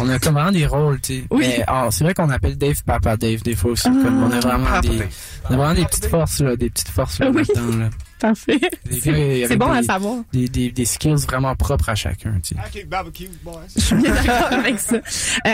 [0.00, 1.24] on a comme vraiment des rôles, tu sais.
[1.30, 1.44] Oui.
[1.46, 3.86] Mais alors, c'est vrai qu'on appelle Dave Papa Dave des fois aussi.
[3.88, 3.92] Ah.
[4.02, 4.96] comme on a vraiment Papa des...
[4.98, 5.08] Dave.
[5.50, 7.42] On a vraiment des petites forces, là, des petites forces là, Oui.
[7.54, 7.90] là-dedans, là.
[8.18, 8.58] Parfait.
[8.90, 10.16] C'est bon à des, savoir.
[10.32, 12.60] des, des, des skills vraiment propres à chacun, tu sais.
[12.80, 13.62] Ok, barbecue, boys.
[13.76, 14.96] Je suis bien d'accord avec ça.
[14.96, 15.00] Euh,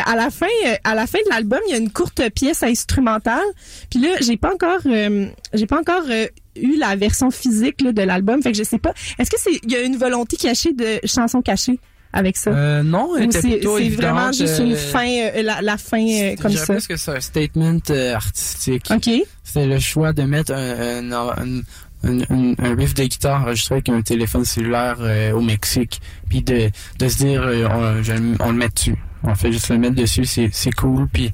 [0.07, 2.63] à la fin, euh, à la fin de l'album, il y a une courte pièce
[2.63, 3.45] instrumentale.
[3.91, 6.27] Puis là, j'ai pas encore, euh, j'ai pas encore euh,
[6.61, 8.43] eu la version physique là, de l'album.
[8.43, 8.93] Fait que je sais pas.
[9.19, 11.79] Est-ce que c'est, il y a une volonté cachée de chansons cachées
[12.13, 12.51] avec ça?
[12.51, 16.53] Euh, non, c'est, c'est vraiment juste euh, une fin, euh, la, la fin euh, comme
[16.53, 16.67] je ça?
[16.75, 18.89] presque que c'est un statement euh, artistique.
[18.95, 19.11] Ok.
[19.43, 21.63] C'était le choix de mettre un, un, un,
[22.05, 26.43] un, un- un riff de guitare enregistré avec un téléphone cellulaire euh, au Mexique, puis
[26.43, 28.97] de, de se dire euh, on, je le- on le met dessus.
[29.27, 31.33] On fait juste le mettre dessus, c'est, c'est cool, puis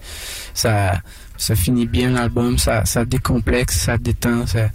[0.54, 1.00] ça
[1.40, 4.46] ça finit bien l'album, ça, ça décomplexe, ça détend.
[4.46, 4.68] Ça...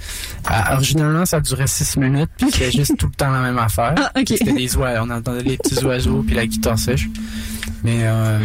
[0.45, 3.93] Ah, originalement, ça durait six minutes, puis c'était juste tout le temps la même affaire.
[3.97, 4.25] Ah, ok.
[4.27, 7.07] C'était des oiseaux, on entendait les petits oiseaux puis la guitare sèche.
[7.83, 8.39] Mais euh,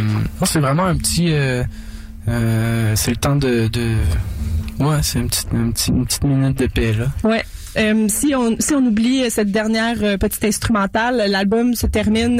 [0.45, 1.63] c'est vraiment un petit, euh,
[2.27, 3.95] euh, c'est le temps de, de
[4.79, 7.07] ouais, c'est une petite, une petite, une petite minute de paix là.
[7.23, 7.43] Ouais.
[7.77, 12.39] Euh, si on si on oublie cette dernière petite instrumentale, l'album se termine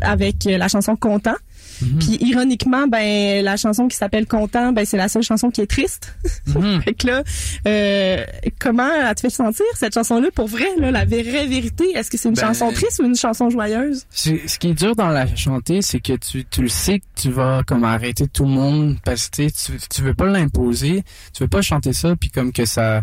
[0.00, 1.34] avec la chanson Content.
[1.82, 1.98] Mhm.
[1.98, 5.66] Puis ironiquement, ben la chanson qui s'appelle Content, ben c'est la seule chanson qui est
[5.66, 6.14] triste.
[6.46, 6.82] Mhm.
[6.84, 7.22] fait que là,
[7.66, 8.24] euh,
[8.58, 11.92] comment elle te fait sentir cette chanson-là pour vrai, là, la vraie vérité?
[11.94, 14.06] Est-ce que c'est une ben, chanson triste ou une chanson joyeuse?
[14.10, 17.30] Ce qui est dur dans la chanter, c'est que tu, tu le sais que tu
[17.30, 21.02] vas comme arrêter tout le monde parce que tu tu veux pas l'imposer,
[21.32, 23.02] tu veux pas chanter ça puis comme que ça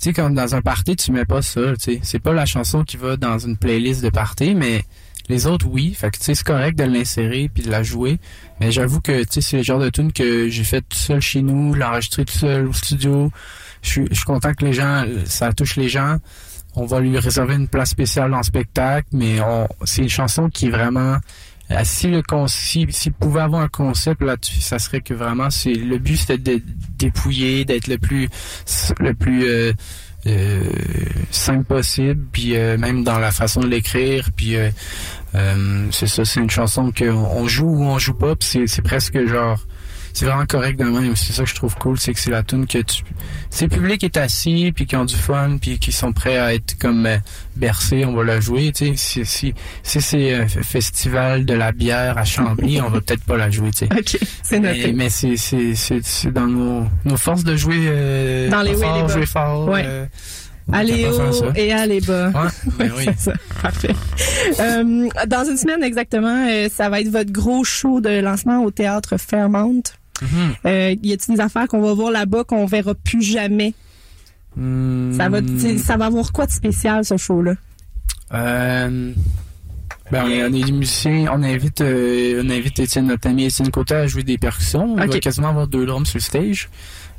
[0.00, 2.00] tu sais, comme dans un party, tu mets pas ça, tu sais.
[2.04, 4.84] C'est pas la chanson qui va dans une playlist de party, mais
[5.28, 5.94] les autres, oui.
[5.94, 8.18] Fait que, tu sais, c'est correct de l'insérer puis de la jouer.
[8.60, 11.20] Mais j'avoue que, tu sais, c'est le genre de tune que j'ai fait tout seul
[11.20, 13.30] chez nous, l'enregistrer tout seul au studio.
[13.82, 16.18] Je suis, content que les gens, ça touche les gens.
[16.74, 20.66] On va lui réserver une place spéciale en spectacle, mais on, c'est une chanson qui
[20.66, 21.16] est vraiment,
[21.70, 25.72] euh, si le s'il si, pouvait avoir un concept là-dessus, ça serait que vraiment c'est
[25.72, 26.62] le but c'était de
[26.96, 28.28] dépouiller, d'être le plus
[29.00, 29.72] le plus euh,
[30.26, 30.62] euh,
[31.30, 34.56] simple possible, puis même dans la façon de l'écrire, puis
[35.92, 39.58] c'est ça, c'est une chanson qu'on joue ou on joue pas, puis c'est presque genre
[40.18, 41.14] c'est vraiment correct de même.
[41.14, 43.04] C'est ça que je trouve cool, c'est que c'est la tune que tu...
[43.50, 46.54] Si le public est assis, puis qui ont du fun, puis qui sont prêts à
[46.54, 47.18] être comme euh,
[47.54, 49.24] bercés, on va la jouer, tu sais.
[49.24, 53.48] Si, si, c'est un festival de la bière à Chambly, on va peut-être pas la
[53.50, 53.88] jouer, tu sais.
[53.96, 54.92] OK, c'est noté.
[54.92, 59.26] Mais, c'est, c'est, c'est, dans nos, nos forces de jouer euh, dans les fort, jouer
[59.26, 59.68] fort.
[59.68, 60.08] Ouais.
[60.72, 62.30] Allez haut et allez bas.
[62.34, 63.06] Ouais, ben oui.
[63.16, 63.32] ça.
[63.62, 63.94] Parfait.
[64.60, 68.70] Euh, dans une semaine exactement, euh, ça va être votre gros show de lancement au
[68.70, 69.82] théâtre Fairmount.
[70.20, 70.66] Mm-hmm.
[70.66, 73.72] euh, y a-t-il des affaires qu'on va voir là-bas qu'on verra plus jamais?
[74.56, 75.12] Mm.
[75.16, 75.38] Ça va,
[75.78, 77.54] ça va avoir quoi de spécial ce show-là?
[78.34, 79.12] Euh,
[80.10, 83.94] ben, on, est, des musiciens, on invite, euh, on invite Étienne, notre ami Étienne Côté
[83.94, 84.94] à jouer des percussions.
[84.94, 86.68] On va quasiment avoir deux drums sur le stage.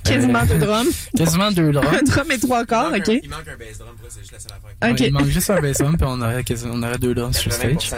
[0.04, 1.10] Quasiment deux drums.
[1.18, 1.88] Quasiment deux drums.
[1.88, 3.08] un drum et trois corps, ok.
[3.08, 4.92] il manque un bass drum, c'est juste la seule affaire.
[4.92, 5.08] Okay.
[5.08, 7.56] il manque juste un bass drum, puis on aurait, on aurait deux drums sur le
[7.56, 7.92] stage.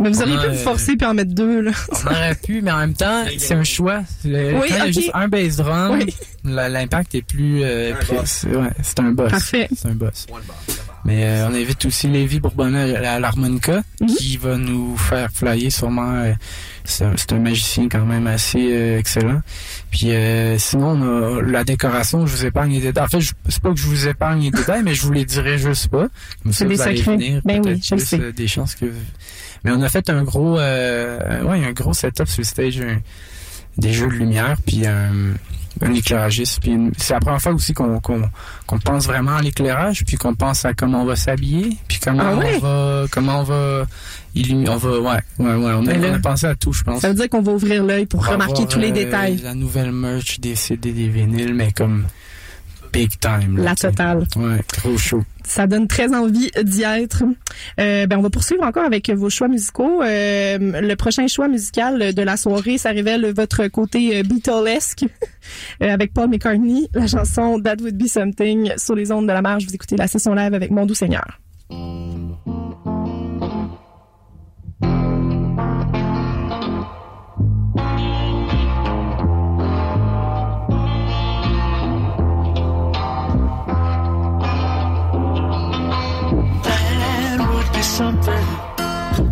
[0.00, 1.72] Mais vous auriez pu vous forcer puis en mettre deux, là.
[2.04, 4.02] On aurait pu, mais en même temps, c'est un choix.
[4.24, 6.00] Le, oui, quand il y a juste un bass drum,
[6.44, 9.30] l'impact est plus, euh, ouais, c'est un boss.
[9.30, 9.68] Parfait.
[9.74, 10.26] C'est un boss.
[11.08, 14.08] Mais euh, on invite aussi Lévi Bourbonnais à l'harmonica, mhm.
[14.08, 16.12] qui va nous faire flyer sûrement.
[16.16, 16.34] Euh,
[16.84, 19.40] c'est un magicien quand même assez euh, excellent.
[19.90, 20.10] Puis
[20.58, 23.04] sinon, on a la décoration, je vous épargne les détails.
[23.04, 25.56] En fait, c'est pas que je vous épargne les détails, mais je vous les dirai
[25.56, 26.08] juste pas.
[26.42, 27.40] Comme ça, vous allez venir.
[27.42, 28.32] Ben oui, je sais.
[28.32, 28.92] des chances que...
[29.64, 32.82] Mais on a fait un gros, ouais, un gros setup sur le stage,
[33.78, 35.32] des jeux de lumière, puis un
[35.80, 36.60] un éclairagiste.
[36.60, 38.00] Puis c'est la première fois aussi qu'on
[38.84, 42.36] pense vraiment à l'éclairage, puis qu'on pense à comment on va s'habiller, puis comment ah
[42.36, 43.86] on va comment on va
[44.34, 47.00] illuminer, on va ouais ouais ouais on a, on a pensé à tout, je pense.
[47.00, 49.38] Ça veut dire qu'on va ouvrir l'œil pour remarquer tous les euh, détails.
[49.38, 52.04] La nouvelle merch des CD, des vinyles, mais comme
[52.92, 53.58] big time.
[53.58, 54.26] la totale.
[54.36, 55.24] Ouais, trop chaud.
[55.48, 57.24] Ça donne très envie d'y être.
[57.80, 60.02] Euh, ben on va poursuivre encore avec vos choix musicaux.
[60.02, 65.06] Euh, le prochain choix musical de la soirée, ça révèle votre côté euh, Beatlesque
[65.80, 69.64] avec Paul McCartney, la chanson That Would Be Something sur les ondes de la marge.
[69.64, 71.40] Vous écoutez la session live avec Mon Doux Seigneur.
[87.98, 88.46] Something.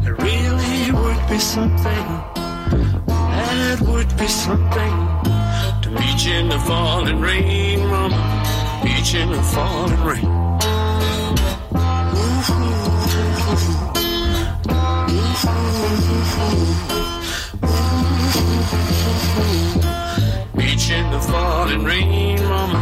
[0.08, 2.06] It really would be something.
[3.06, 4.94] That would be something.
[5.82, 8.20] To you in the falling rain, mama.
[8.84, 10.30] You in the falling rain.
[20.58, 22.80] You in the falling rain, mama.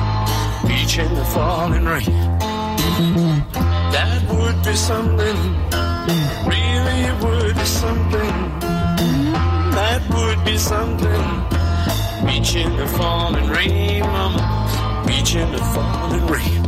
[0.66, 2.53] You in the falling rain.
[4.65, 5.37] Be something
[6.47, 8.61] Really it would be something.
[9.73, 11.25] That would be something.
[12.27, 15.05] Reaching the falling rain, mama.
[15.07, 16.62] Reaching the falling rain.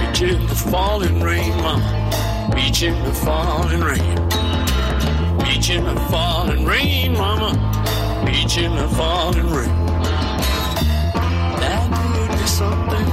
[0.00, 2.52] Reaching the falling rain, mama.
[2.54, 4.41] Reaching the falling rain.
[5.62, 7.52] Reaching the falling rain, mama
[8.26, 9.76] beach in the falling rain.
[11.62, 11.86] That
[12.18, 13.06] would be something.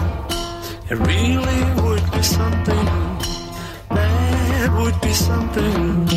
[0.89, 2.85] It really would be something.
[3.89, 6.07] That would be something.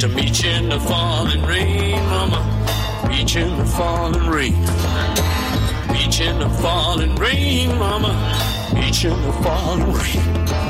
[0.00, 2.42] To meet you in the falling rain, mama.
[3.08, 4.60] Beach in the falling rain.
[5.92, 8.12] Beach in the falling rain, mama.
[8.74, 10.65] Beach in the falling rain.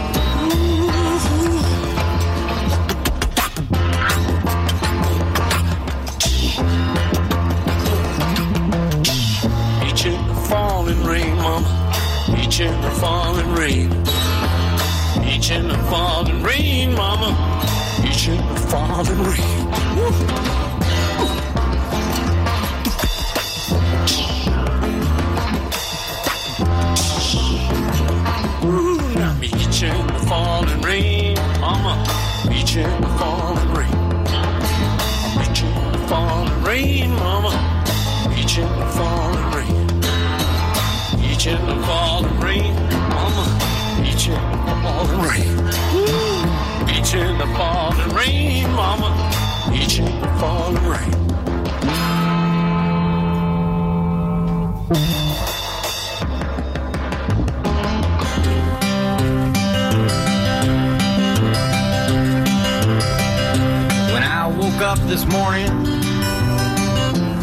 [12.56, 13.92] Each in the falling rain.
[15.28, 17.36] Each in the falling rain, mama.
[18.02, 19.68] Each in the falling rain.
[19.98, 20.65] Ooh,
[48.26, 49.10] rain, mama.
[49.72, 49.98] Each
[50.38, 51.12] falling rain.
[64.12, 65.84] When I woke up this morning,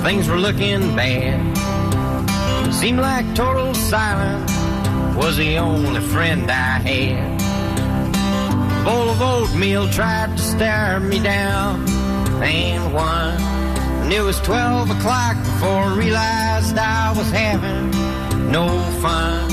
[0.03, 1.53] things were looking bad.
[2.73, 4.51] Seemed like total silence
[5.15, 7.32] was the only friend I had.
[8.83, 11.87] Bowl of oatmeal tried to stare me down
[12.43, 13.39] and won.
[14.03, 17.91] And it was 12 o'clock before I realized I was having
[18.51, 18.67] no
[19.01, 19.47] fun.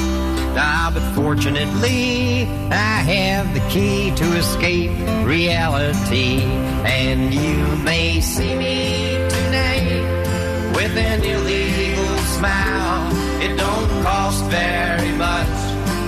[0.59, 4.91] Ah, but fortunately, I have the key to escape
[5.25, 6.43] reality.
[6.83, 13.15] And you may see me tonight with an illegal smile.
[13.41, 15.57] It don't cost very much,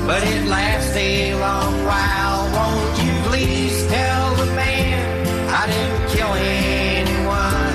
[0.09, 2.32] but it lasts a long while.
[2.55, 7.75] Won't you please tell the man I didn't kill anyone?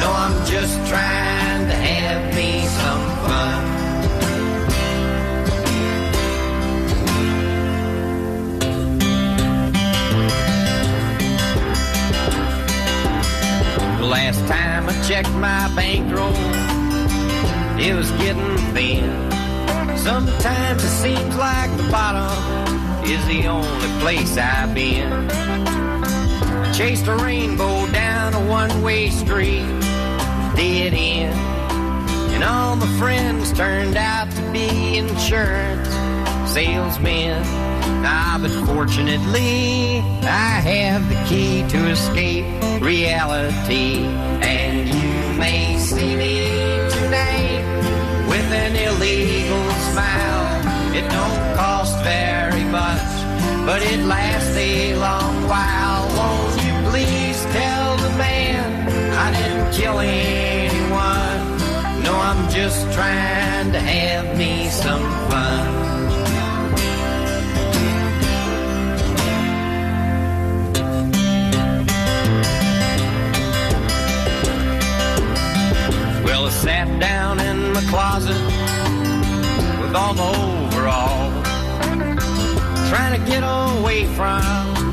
[0.00, 3.60] No, I'm just trying to have me some fun.
[13.98, 16.34] The last time I checked my bankroll,
[17.80, 19.30] it was getting thin.
[19.98, 22.73] Sometimes it seems like the bottom
[23.06, 25.12] is the only place I've been.
[25.12, 29.66] I chased a rainbow down a one-way street,
[30.56, 31.34] dead end.
[32.34, 35.88] And all my friends turned out to be insurance
[36.54, 37.42] salesmen.
[38.06, 42.44] Ah, but fortunately, I have the key to escape
[42.80, 44.04] reality.
[44.40, 46.36] And you may see me
[46.90, 47.64] tonight
[48.28, 50.94] with an illegal smile.
[50.94, 52.43] It don't cost very
[52.74, 53.14] much,
[53.68, 56.02] but it lasts a long while.
[56.18, 58.64] Won't you please tell the man
[59.24, 61.40] I didn't kill anyone?
[62.06, 65.66] No, I'm just trying to have me some fun.
[76.24, 78.42] Well, I sat down in my closet
[79.80, 80.53] with all my overalls,
[82.94, 84.40] trying to get away from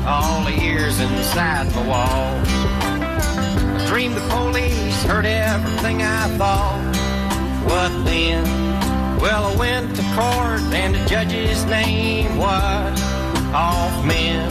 [0.04, 2.48] all the years inside my walls.
[2.48, 6.82] I dreamed the police heard everything I thought.
[7.64, 8.42] What then?
[9.20, 13.00] Well, I went to court and the judge's name was
[13.54, 14.48] Hoffman.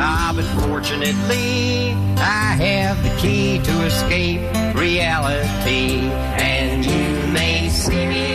[0.00, 4.40] Ah, but fortunately, I have the key to escape
[4.74, 6.08] reality.
[6.40, 8.28] And you may see me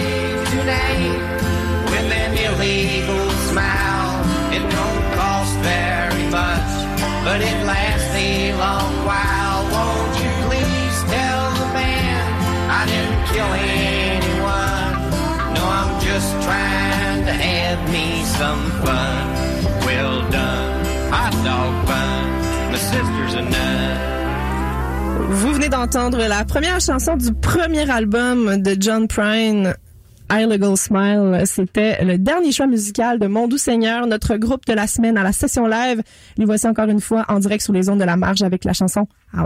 [0.51, 1.17] tonight
[1.89, 4.02] with an illegal smile.
[4.55, 6.71] It don't cost very much,
[7.25, 9.61] but it lasts a long while.
[9.73, 12.23] Won't you please tell the man
[12.79, 13.51] I didn't kill
[13.81, 14.93] anyone?
[15.55, 18.07] No, I'm just trying to have me
[18.39, 19.23] some fun.
[19.87, 22.23] Well done, hot dog fun.
[22.71, 24.13] My sister's a nun.
[25.31, 29.73] Vous venez d'entendre la première chanson du premier album de John Prine.
[30.39, 34.87] Illegal Smile, c'était le dernier choix musical de Mon Doux Seigneur, notre groupe de la
[34.87, 36.01] semaine à la session live.
[36.37, 38.73] Les voici encore une fois en direct sur les ondes de la marge avec la
[38.73, 39.45] chanson Ah.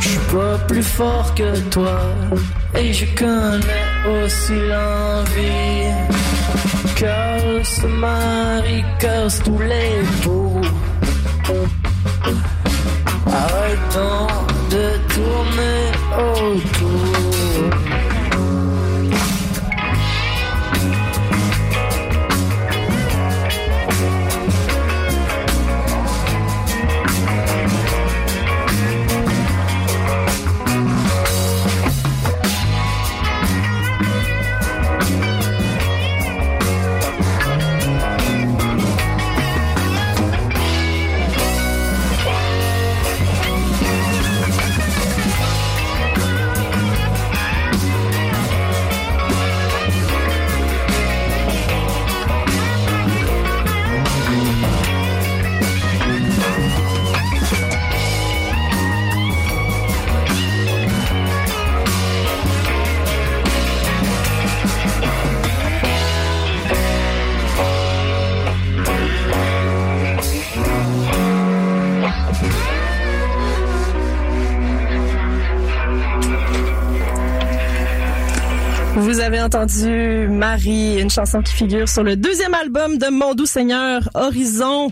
[0.00, 2.00] Je suis pas plus fort que toi
[2.76, 5.90] et je connais aussi l'envie.
[6.94, 10.60] Cœur se marie, cœur tous les beaux.
[13.26, 14.28] Arrêtons
[14.70, 14.84] de
[15.14, 15.82] tourner
[16.16, 17.17] autour.
[79.28, 84.08] Avez entendu Marie, une chanson qui figure sur le deuxième album de Mon Doux Seigneur,
[84.14, 84.90] Horizon.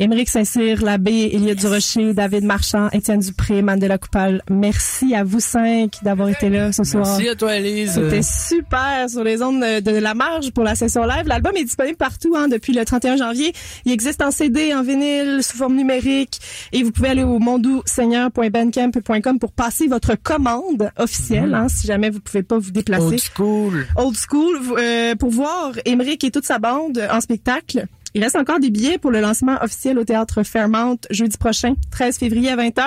[0.00, 4.42] Émeric Saint-Cyr, Labbé, Elia Durocher, David Marchand, Étienne Dupré, Mandela Coupal.
[4.48, 7.04] Merci à vous cinq d'avoir été là ce soir.
[7.04, 7.94] Merci à toi, Elise.
[7.94, 11.26] C'était super sur les ondes de la marge pour la session live.
[11.26, 13.52] L'album est disponible partout hein, depuis le 31 janvier.
[13.86, 16.38] Il existe en CD, en vinyle, sous forme numérique.
[16.72, 22.20] Et vous pouvez aller au mondouseigneur.bandcamp.com pour passer votre commande officielle, hein, si jamais vous
[22.20, 23.04] pouvez pas vous déplacer.
[23.04, 23.86] Old school.
[23.96, 27.86] Old school, euh, pour voir Émeric et toute sa bande en spectacle.
[28.14, 32.18] Il reste encore des billets pour le lancement officiel au théâtre Fairmount jeudi prochain, 13
[32.18, 32.84] février à 20h.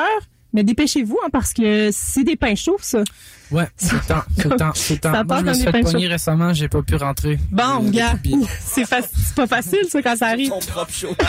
[0.53, 3.03] Mais dépêchez-vous, hein, parce que c'est des pains chauds, ça.
[3.51, 5.11] Ouais, c'est le temps, c'est le temps, c'est le temps.
[5.13, 6.11] Ça Moi, je me dans suis fait pains pogner chauds.
[6.11, 7.37] récemment, j'ai pas pu rentrer.
[7.51, 8.13] Bon, Euh, gars,
[8.65, 8.87] c'est
[9.35, 10.49] pas facile, ça, quand ça arrive.
[10.49, 11.15] Ton propre show.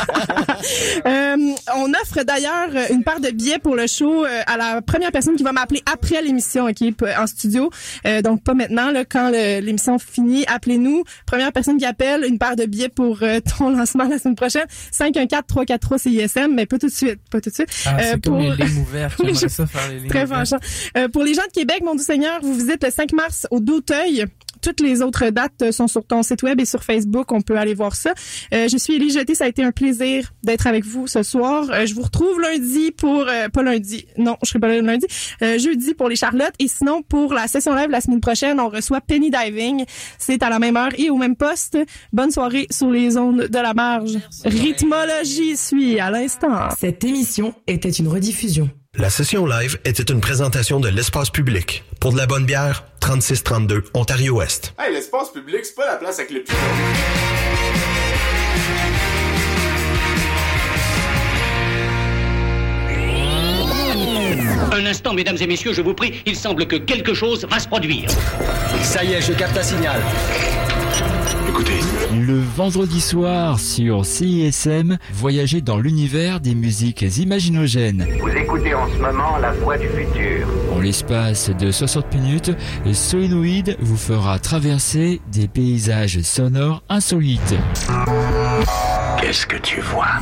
[1.07, 1.37] Euh,
[1.77, 5.35] on offre d'ailleurs une paire de billets pour le show euh, à la première personne
[5.35, 6.83] qui va m'appeler après l'émission, ok,
[7.19, 7.71] en studio.
[8.07, 11.03] Euh, donc pas maintenant, là, quand l'émission finit, appelez-nous.
[11.27, 14.67] Première personne qui appelle, une paire de billets pour euh, ton lancement la semaine prochaine.
[14.93, 17.69] 514-343 CISM, mais pas tout de suite, pas tout de suite.
[17.87, 19.12] Ah, Euh, c'est pour- comme les lignes ouvertes.
[19.21, 20.59] Oui, je- ça faire les lignes Très fâchant.
[20.97, 23.61] Euh, pour les gens de Québec, mon doux Seigneur, vous visitez le 5 mars au
[23.61, 24.25] Douteuil.
[24.61, 27.33] Toutes les autres dates euh, sont sur ton site web et sur Facebook.
[27.33, 28.13] On peut aller voir ça.
[28.55, 29.35] Euh, je suis Élie Jeté.
[29.35, 31.67] Ça a été un plaisir d'être avec vous ce soir.
[31.73, 33.27] Euh, je vous retrouve lundi pour...
[33.29, 34.07] euh, pas lundi.
[34.19, 35.07] Non, je serai pas là lundi.
[35.43, 36.55] Euh, jeudi pour les Charlottes.
[36.61, 39.85] Et sinon, pour la session live la semaine prochaine, on reçoit Penny Diving.
[40.19, 41.77] C'est à la même heure et au même poste.
[42.13, 44.17] Bonne soirée sur les ondes de la marge.
[44.45, 46.69] Rythmologie suit à l'instant.
[46.79, 48.71] Cette émission était une rediffusion.
[48.99, 51.83] La session live était une présentation de l'espace public.
[51.99, 54.75] Pour de la bonne bière, 3632 Ontario-Ouest.
[54.79, 56.45] Hey, l'espace public, c'est pas la place avec le.
[64.75, 67.69] Un instant, mesdames et messieurs, je vous prie, il semble que quelque chose va se
[67.69, 68.11] produire.
[68.83, 70.03] Ça y est, je capte un signal.
[71.49, 71.81] Écoutez,
[72.15, 78.07] Le vendredi soir sur CISM, voyagez dans l'univers des musiques imaginogènes.
[78.21, 80.47] Vous écoutez en ce moment la voix du futur.
[80.73, 82.53] En l'espace de 60 minutes,
[82.93, 87.55] Solenoid vous fera traverser des paysages sonores insolites.
[89.21, 90.21] Qu'est-ce que tu vois?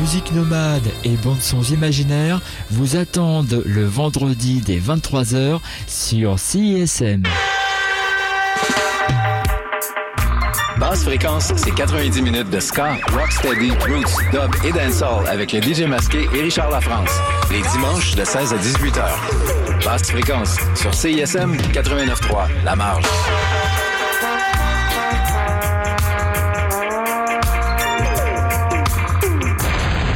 [0.00, 7.22] Musique nomade et bandes sons imaginaires vous attendent le vendredi dès 23h sur CISM.
[10.78, 15.82] Basse fréquence, c'est 90 minutes de ska, rocksteady, roots, dub et dancehall avec le DJ
[15.82, 17.10] masqué et Richard Lafrance.
[17.50, 19.20] Les dimanches de 16 à 18 heures.
[19.84, 23.04] Basse fréquence sur CISM 89.3, La Marge.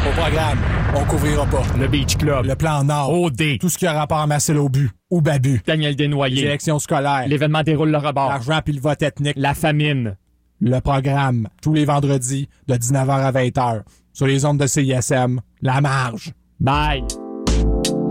[0.06, 0.58] Au programme,
[0.94, 1.62] on couvrira pas.
[1.78, 2.46] Le Beach Club.
[2.46, 3.12] Le plan Nord.
[3.12, 3.58] OD.
[3.60, 5.60] Tout ce qui a rapport à Marcel Aubu ou Babu.
[5.66, 6.44] Daniel Desnoyers.
[6.44, 7.26] élections scolaires.
[7.26, 8.28] L'événement déroule le rebord.
[8.28, 9.34] L'argent puis le vote ethnique.
[9.36, 10.16] La famine.
[10.64, 13.82] Le programme, tous les vendredis, de 19h à 20h.
[14.12, 15.40] Sur les ondes de CISM.
[15.60, 16.32] La marge.
[16.60, 17.02] Bye.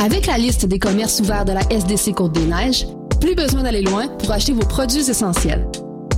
[0.03, 2.87] Avec la liste des commerces ouverts de la SDC Côte-des-Neiges,
[3.21, 5.65] plus besoin d'aller loin pour acheter vos produits essentiels.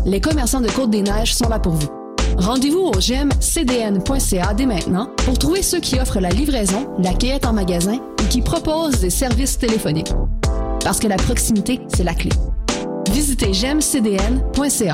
[0.07, 1.89] Les commerçants de Côte-des-Neiges sont là pour vous.
[2.39, 7.53] Rendez-vous au gmcdn.ca dès maintenant pour trouver ceux qui offrent la livraison, la cueillette en
[7.53, 10.13] magasin ou qui proposent des services téléphoniques.
[10.83, 12.31] Parce que la proximité, c'est la clé.
[13.11, 14.93] Visitez gmcdn.ca.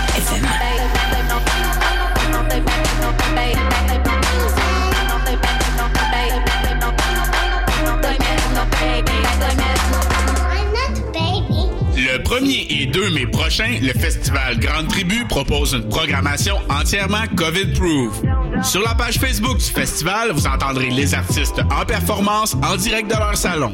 [12.11, 18.21] Le 1er et 2 mai prochain, le festival Grande Tribu propose une programmation entièrement COVID-proof.
[18.63, 23.15] Sur la page Facebook du festival, vous entendrez les artistes en performance en direct de
[23.15, 23.71] leur salon.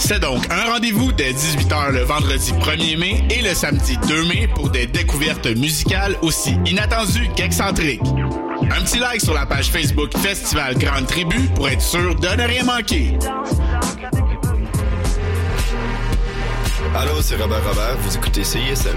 [0.00, 4.48] C'est donc un rendez-vous dès 18h le vendredi 1er mai et le samedi 2 mai
[4.54, 8.00] pour des découvertes musicales aussi inattendues qu'excentriques.
[8.62, 12.42] Un petit like sur la page Facebook Festival Grande Tribu pour être sûr de ne
[12.42, 13.12] rien manquer.
[16.96, 18.96] Allô, c'est Robert Robert, vous écoutez CISM.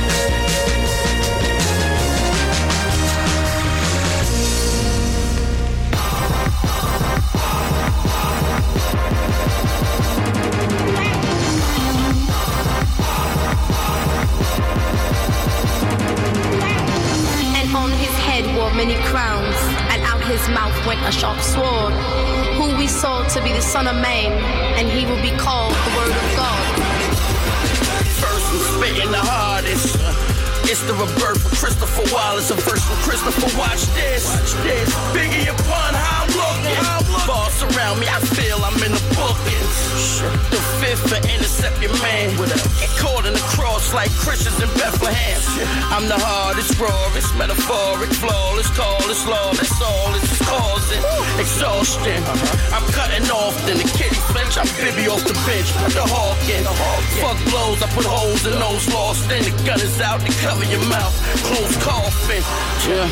[57.95, 59.27] Put holes in those lost.
[59.29, 61.13] Then the gun is out, they cover your mouth.
[61.43, 62.43] Close coffin.
[62.87, 63.07] Yeah.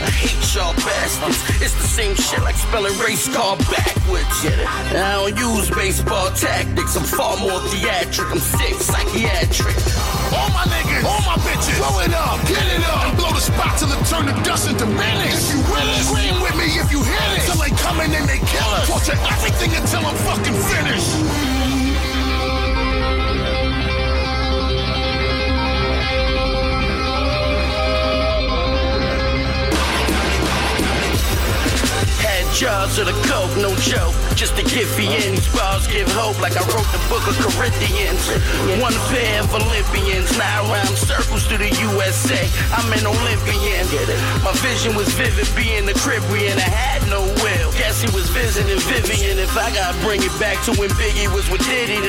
[0.00, 1.40] I hate y'all bastards.
[1.60, 4.36] It's the same shit like spelling race car backwards.
[4.92, 6.96] I don't use baseball tactics.
[6.96, 8.28] I'm far more theatric.
[8.32, 9.76] I'm sick, psychiatric.
[10.32, 13.40] All my niggas, all my bitches, blow it up, get it up, and blow the
[13.40, 15.50] spot till it turn the dust into minutes.
[15.50, 17.46] If you with it, scream with me if you hit it.
[17.46, 18.88] Till they come in and they kill us.
[18.88, 21.55] Torture everything until I'm fucking finished.
[32.56, 34.16] Jars of the coke, no joke.
[34.34, 35.36] Just to me in.
[35.36, 38.24] These bars give hope like I wrote the book of Corinthians.
[38.80, 42.48] One pair of Olympians, now around circles to the USA.
[42.72, 43.84] I'm an Olympian.
[44.40, 46.48] My vision was vivid, being the crib we.
[46.48, 47.72] I had no will.
[47.76, 49.38] Guess he was visiting Vivian.
[49.38, 52.04] If I gotta bring it back to when Biggie was with Diddy, then